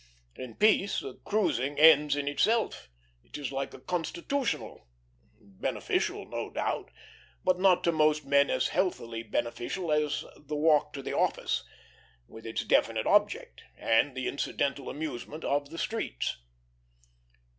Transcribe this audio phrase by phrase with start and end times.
[0.35, 2.89] In peace, cruising ends in itself;
[3.23, 4.87] it is like a "constitutional;"
[5.39, 6.89] beneficial, no doubt,
[7.43, 11.63] but not to most men as healthily beneficial as the walk to the office,
[12.27, 16.35] with its definite object and the incidental amusement of the streets.